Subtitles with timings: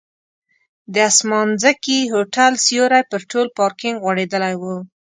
[0.93, 4.63] د اسمانځکي هوټل سیوری پر ټول پارکینک غوړېدلی و.